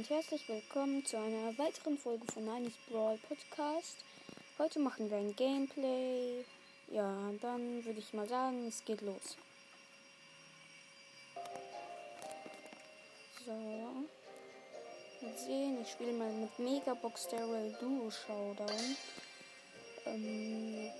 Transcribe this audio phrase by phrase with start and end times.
[0.00, 3.98] und herzlich willkommen zu einer weiteren Folge von Ninis Brawl Podcast.
[4.58, 6.42] Heute machen wir ein Gameplay.
[6.90, 9.36] Ja, dann würde ich mal sagen, es geht los.
[13.44, 13.52] So.
[15.20, 18.96] Mal sehen, ich spiele mal mit Megabox Daryl Duo Showdown.
[20.06, 20.90] Ähm.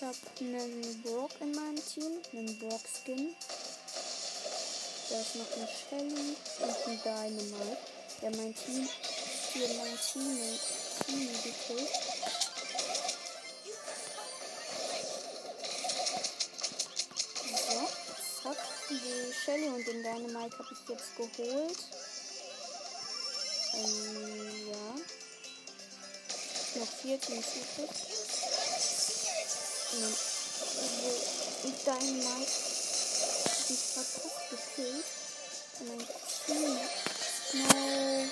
[0.00, 3.36] Ich habe einen Brock in meinem Team, einen Brock Skin.
[5.10, 7.76] Da ist noch eine Shelly und ein Dynamite.
[8.22, 8.88] Ja, mein Team,
[9.52, 10.58] hier mein Team,
[11.04, 11.90] Team gekillt.
[17.68, 17.88] So,
[18.42, 18.56] zack.
[18.88, 21.78] Die Shelly und den Dynamite habe ich jetzt geholt.
[23.74, 24.94] Ähm, ja.
[26.80, 28.39] Noch vier Teams übrig.
[29.92, 30.16] Und
[31.62, 32.70] und Dynamite
[33.68, 35.04] die ist gerade fast gekillt.
[35.78, 36.06] Und mein
[36.46, 36.78] Team.
[37.54, 38.30] No.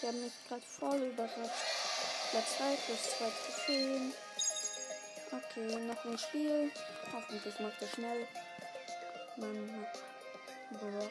[0.00, 1.38] Die haben mich gerade voll überrascht.
[2.30, 4.14] Platz 2 plus 2 Trophäen.
[5.32, 6.70] Okay, noch ein Spiel.
[7.12, 8.26] Hoffentlich macht er schnell.
[9.36, 9.86] Mann,
[10.70, 11.10] Brock.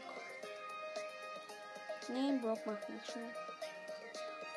[2.08, 3.36] Nee, Brock macht nicht schnell.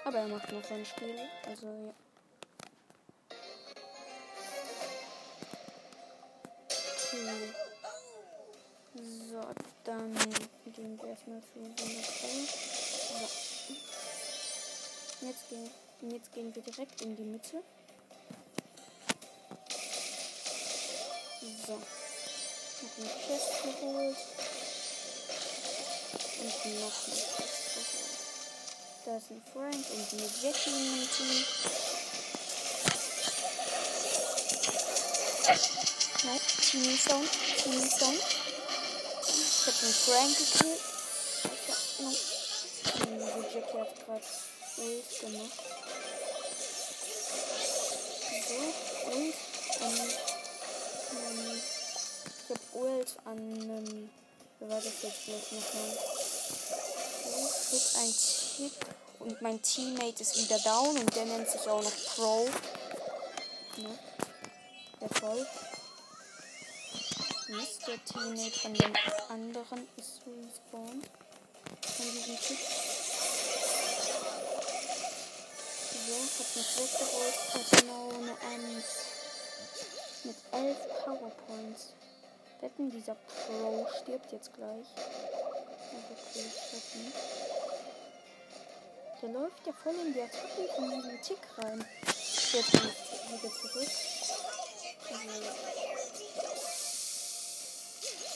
[0.04, 1.18] Aber er macht noch ein Spiel.
[1.46, 1.92] Also ja.
[9.34, 9.40] So,
[9.82, 10.14] dann
[10.76, 12.46] gehen wir erstmal zu so einer Stelle.
[13.18, 13.26] So.
[15.26, 15.70] Jetzt gehen,
[16.12, 17.64] jetzt gehen wir direkt in die Mitte.
[21.66, 21.72] So.
[21.72, 24.16] Noch eine Chest geholt.
[26.38, 28.18] Und noch eine Chest geholt.
[29.04, 31.44] Da ist ein Frank und eine Jackie dem Team.
[36.22, 36.40] Nein,
[36.70, 37.30] Team Sound,
[37.64, 38.43] Team Sound.
[39.66, 40.80] Ich hab den Frank gekillt.
[41.44, 42.10] Alter, no.
[42.84, 44.26] Diese Jackie hat gerade
[44.76, 45.58] Ult gemacht.
[48.46, 48.54] So,
[49.10, 49.34] und
[49.80, 50.10] ähm,
[51.12, 51.62] ähm,
[52.44, 54.10] ich hab Ult an einem.
[54.60, 55.92] Wer war das jetzt bloß nochmal?
[57.24, 58.14] So, Tick, ein
[58.56, 58.72] Tick.
[59.20, 62.50] Und mein Teammate ist wieder down und der nennt sich auch noch Pro.
[63.78, 63.98] Ne?
[65.00, 65.46] Der voll.
[67.56, 68.92] Mist, der Teammate von dem
[69.28, 71.06] anderen ist respawned.
[71.82, 72.58] Von diesem Typ.
[76.06, 77.38] So, hab mich weggeholt.
[77.54, 78.84] Also genau eine 1.
[80.24, 81.92] Mit 11 Powerpoints.
[82.60, 84.86] Wetten, dieser Pro stirbt jetzt gleich.
[84.96, 87.16] Also okay, ich nicht.
[89.22, 91.84] Der läuft ja voll in die Attacken von diesem Tick rein.
[92.04, 93.88] Jetzt ich wieder zurück.
[95.10, 95.83] Also,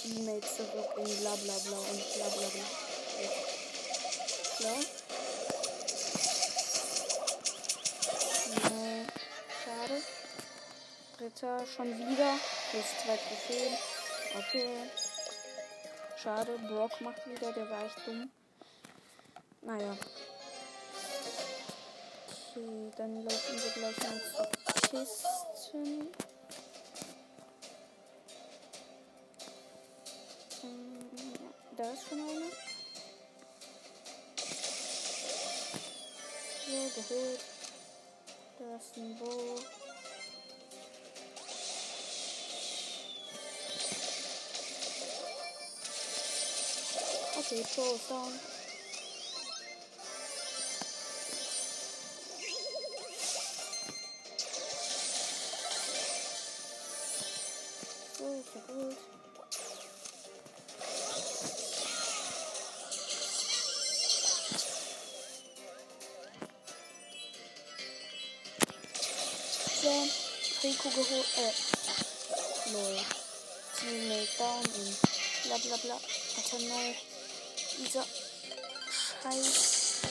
[0.03, 2.65] Teammates zurück in bla bla bla und bla bla bla.
[4.57, 4.81] Klar.
[8.71, 9.07] Nee,
[9.65, 10.03] schade.
[11.17, 12.33] Dritter schon wieder.
[12.71, 13.75] Plus zwei Trophäen.
[14.37, 14.91] Okay.
[16.23, 16.59] Schade.
[16.69, 18.31] Brock macht wieder, der war echt dumm.
[19.63, 19.97] Naja.
[22.59, 24.49] Okay, dann laufen wir gleich mal zur
[24.91, 26.28] Kisten.
[31.79, 32.51] Da ist schon eine.
[36.67, 37.41] So, geholt.
[38.59, 39.61] Da ist ein Bo.
[47.39, 48.41] Okay, Pro ist down.
[58.19, 59.18] So, ist ja gut.
[70.69, 71.27] Rico geholt.
[71.39, 71.53] Äh,
[72.73, 73.01] lol.
[73.79, 74.97] Teammate down und
[75.45, 75.97] bla bla bla.
[76.37, 76.95] Alter, no.
[77.79, 78.05] Dieser
[79.23, 80.03] Scheiß.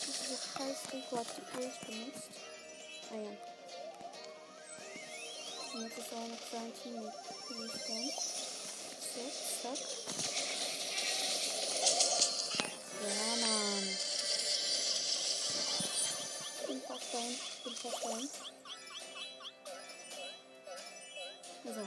[0.00, 2.30] Dieser Scheiß Rico hat die Ult benutzt.
[3.10, 3.32] Ah ja.
[5.74, 7.18] Und jetzt ist auch noch sein Teammate.
[9.14, 9.24] So,
[9.62, 9.80] zack.
[13.02, 13.86] Ja, Mann.
[16.60, 17.30] Ich bin fast down.
[17.30, 18.57] Ich bin fast down.
[21.68, 21.86] So.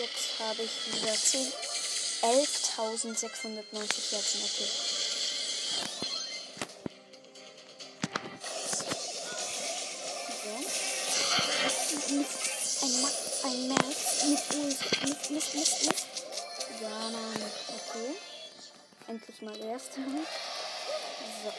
[0.00, 1.52] Jetzt habe ich wieder 10.
[2.22, 4.40] 11.690 Herzen.
[4.44, 4.68] Okay.
[10.42, 10.54] So.
[12.86, 13.08] Ein, Ma
[13.44, 16.04] ein Max Mist, Mist, Mist.
[16.80, 17.42] Ja, Mann.
[17.68, 18.10] Okay.
[19.08, 19.90] Endlich mal erst.
[21.44, 21.52] So.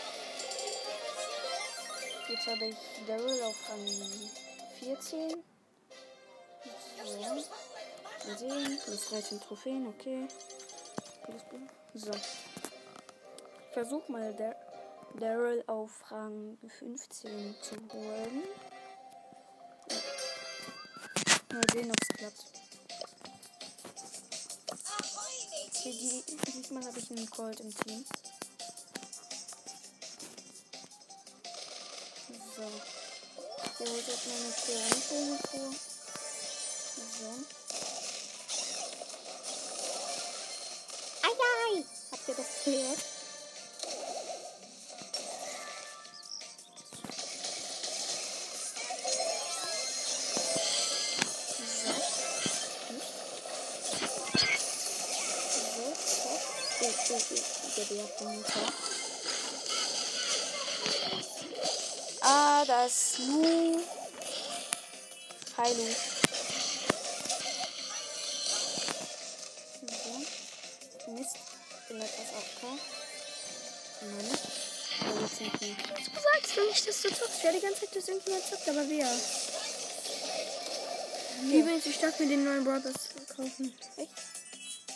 [2.30, 2.76] Jetzt habe ich
[3.06, 3.86] Daryl auf Rang
[4.80, 5.53] 14.
[7.04, 8.80] Mal sehen.
[8.86, 10.28] Plus 13 Trophäen, okay.
[11.94, 12.12] So.
[13.74, 14.56] Versuch mal der
[15.20, 18.44] Daryl auf Rang 15 zu holen.
[21.52, 22.46] Mal sehen, ob es klappt.
[25.70, 28.06] Okay, die, diesmal habe ich einen Colt im Team.
[32.56, 32.62] So.
[33.80, 35.93] Der holt jetzt meine Piranha vor.
[36.96, 37.02] So.
[41.24, 41.86] Eieiei!
[42.12, 43.00] Habt ihr das gehört?
[62.22, 63.82] Ah, das Lu.
[65.58, 66.13] Hi Lu.
[71.94, 72.10] Nein.
[75.22, 75.76] Jetzt sind die.
[75.76, 77.38] Du sagst doch nicht, dass du zockst.
[77.38, 79.08] Ich werde die ganze Zeit, dass irgendjemand zockt, aber wer?
[81.60, 82.94] Übrigens, ich darf mir den neuen Brothers
[83.36, 83.74] kaufen.
[83.98, 84.10] Echt?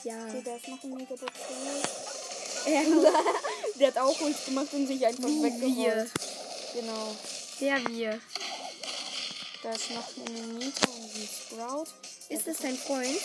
[0.04, 0.26] Ja.
[0.28, 1.32] Okay, da ist noch ein Megabox.
[2.66, 2.84] Er,
[3.80, 5.76] Der hat auch Holz gemacht und sich einfach Du, weggerollt.
[5.78, 6.10] wir.
[6.82, 7.16] Genau.
[7.60, 8.20] der wir.
[9.64, 11.88] Da ist noch eine Nita und ein Sprout.
[12.30, 13.20] Ist das dein Freund?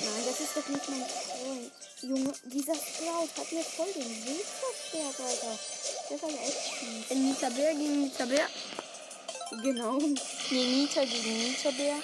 [0.00, 1.72] Nein, das ist doch nicht mein Freund.
[2.02, 5.58] Junge, dieser Sprout hat mir voll den Weg versperrt, Alter.
[6.10, 7.10] Der war ja echt fies.
[7.10, 8.48] In Nita Bär gegen Nita Bär.
[9.60, 9.98] Genau.
[9.98, 12.02] Nee, Nita gegen Nita-Bär.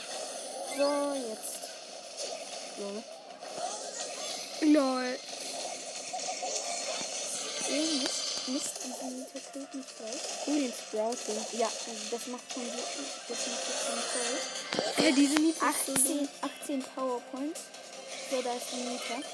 [0.76, 1.58] So, jetzt.
[2.78, 3.02] Lol.
[4.72, 5.18] Lol.
[8.48, 8.80] Mist.
[8.84, 10.22] Diese Nita killt mich gleich.
[10.46, 11.16] Oh, den Sprout.
[11.52, 11.70] Ja,
[12.10, 12.66] das macht schon
[13.28, 15.04] das macht jetzt schon toll.
[15.04, 16.28] Ja, diese Nita ist so 18,
[16.62, 17.60] 18 Powerpoints.
[18.30, 19.28] So, da ist die Nita.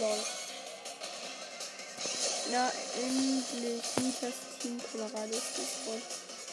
[0.00, 0.18] Lol.
[2.50, 2.72] Na,
[3.02, 3.82] endlich.
[4.00, 6.00] Nitas Team Colorado ist voll.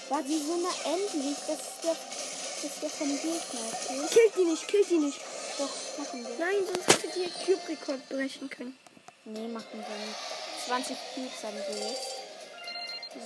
[0.09, 1.37] War die so na endlich?
[1.47, 4.07] Das ist der, das ist der vom Gegner, okay?
[4.11, 5.19] Killt die nicht, killt die nicht.
[5.57, 6.35] Doch, machen wir.
[6.37, 8.77] Nein, sonst hätte die ihr Cube-Rekord brechen können.
[9.25, 10.34] Nee, machen wir nicht.
[10.65, 12.15] 20 Cubes haben wir jetzt.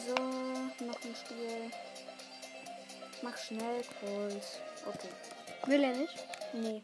[0.05, 0.13] So,
[0.85, 1.71] noch ein Spiel.
[3.21, 4.43] Mach schnell, Colt.
[4.85, 5.09] Okay.
[5.65, 6.15] Will er nicht?
[6.53, 6.83] Nee.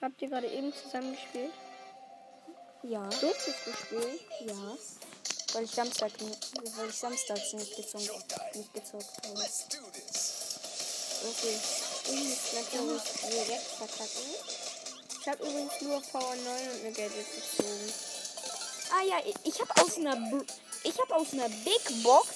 [0.00, 1.52] Habt ihr gerade eben zusammen gespielt?
[2.82, 3.08] Ja.
[3.08, 4.18] Durftest du spielen?
[4.40, 4.76] Ja.
[5.52, 9.38] Weil ich Samstag nicht, weil ich samstags nicht gezockt, nicht gezockt habe.
[11.30, 11.58] Okay.
[12.04, 12.70] Ich ich
[13.30, 14.34] direkt verkacken.
[15.20, 18.11] Ich habe übrigens nur VR9 und eine Gadget gezogen.
[18.94, 20.16] Ah ja, ich- habe aus einer
[20.84, 22.28] ich habe aus einer Big Box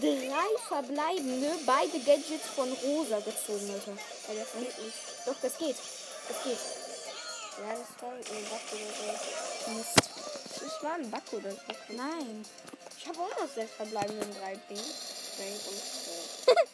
[0.00, 3.92] drei verbleibende beide Gadgets von Rosa gezogen, Alter.
[4.28, 4.98] Aber das geht nicht.
[5.26, 5.76] Doch, das geht.
[6.28, 6.58] Das geht.
[7.58, 9.70] Ja, das war ein Bug oder so.
[9.70, 10.10] Mist.
[10.60, 11.58] Das war ein Bug oder so.
[11.90, 12.44] Nein.
[12.98, 14.58] Ich habe auch noch sechs verbleibenden drei äh,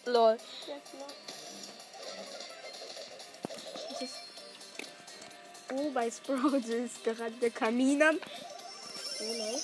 [0.11, 0.39] Lol.
[5.73, 8.19] Oh, bei Sprout ist gerade der Kamin an.
[9.21, 9.61] Lol.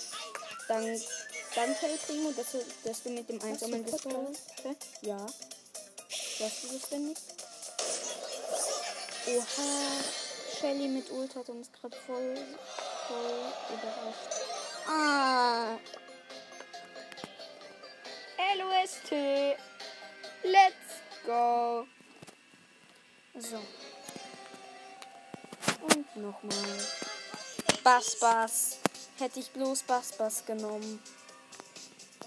[0.68, 1.00] Dann,
[1.54, 3.84] danke, El Primo, dass du, dass du mit dem einsamen?
[3.84, 4.76] Hä?
[5.02, 5.26] Ja.
[6.38, 7.22] Weißt du das denn nicht?
[9.28, 10.04] Oha.
[10.60, 12.34] Shelly mit Ult hat uns gerade voll,
[13.08, 14.46] voll überrascht.
[14.88, 15.76] Ah.
[18.56, 19.12] LOST.
[20.44, 21.86] Let's go.
[23.38, 23.60] So.
[25.82, 26.78] Und nochmal.
[27.82, 28.75] Bass, Bass.
[29.18, 31.02] Hätte ich bloß Bass, Bass genommen.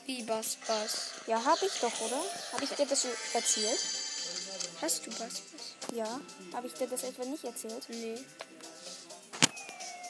[0.06, 1.12] Wie Bass Bass.
[1.28, 2.22] Ja, habe ich doch, oder?
[2.54, 3.80] Habe ich dir das erzählt?
[4.82, 5.96] Hast du Bass Bass?
[5.96, 6.20] Ja.
[6.54, 7.88] Habe ich dir das etwa nicht erzählt?
[7.90, 8.18] Nee.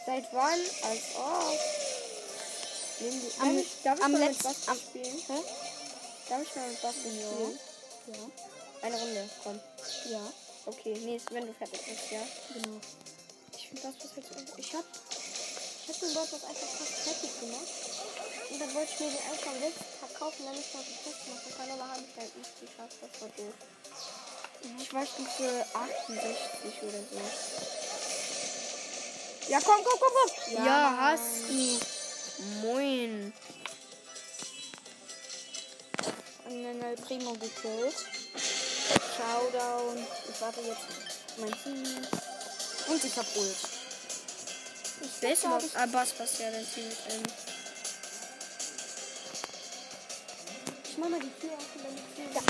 [0.05, 0.59] Seit wann?
[0.83, 1.59] Als ob.
[2.99, 4.43] Die- Darf Am, ich, darf ich am mal mit.
[4.43, 5.17] Bass Am, spielen?
[5.27, 5.43] hä?
[6.29, 7.59] Darf ich mal mit Bass spielen?
[8.07, 8.15] Ja.
[8.87, 9.59] Eine Runde, komm.
[10.09, 10.21] Ja.
[10.65, 12.21] Okay, nee, wenn du fertig bist, ja.
[12.53, 12.79] Genau.
[13.57, 14.57] Ich finde das was jetzt einfach.
[14.57, 14.85] Ich hab.
[15.89, 17.65] Den Bot einfach fast fertig gemacht.
[18.51, 21.03] Und dann wollte ich mir den einfach am letzten Tag kaufen, damit ich noch einen
[21.03, 22.97] Test machen kann, aber habe ich halt nicht geschafft.
[23.01, 23.53] Das war doof.
[24.77, 27.19] Ich war Stufe 68 oder so.
[29.49, 30.53] Ja, komm, komm, komm, komm!
[30.53, 31.79] Ja, Ja, hast du.
[32.61, 33.33] Moin.
[36.45, 37.95] Und den El Primo gekillt.
[39.17, 40.05] Showdown.
[40.29, 40.87] Ich warte jetzt
[41.37, 42.07] mein Team.
[42.87, 43.78] Und ich hab Ult.
[45.01, 45.63] Ist hab überhaupt?
[45.65, 46.85] ich- Ah, Bass, Bass, ja, dein Team.
[47.09, 47.23] Ähm,
[50.89, 51.95] Ich mach mal die Tür auf und dann
[52.33, 52.41] da.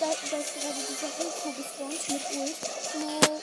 [0.00, 2.56] Da, da ist gerade dieser Rico gespawnt mit Ult.
[3.00, 3.40] No.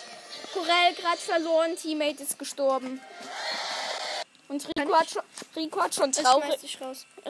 [0.54, 3.02] Corell gerade verloren, Teammate ist gestorben.
[4.48, 5.22] Und Rico hat schon,
[5.56, 6.80] Rico hat schon ich traurig.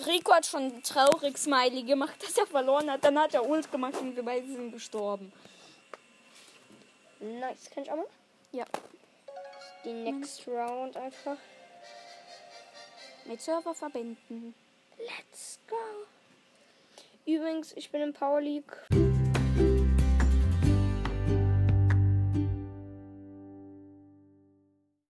[0.06, 3.04] Rico hat schon traurig Smiley gemacht, dass er verloren hat.
[3.04, 5.34] Dann hat er Ult gemacht und wir beide sind gestorben.
[7.20, 7.70] Nice.
[7.74, 8.06] Kann ich auch mal?
[8.52, 8.66] Ja.
[9.84, 11.38] Die next round einfach.
[13.26, 14.54] Mit Server verbinden.
[14.98, 15.76] Let's go.
[17.26, 19.07] Übrigens, ich bin im Power League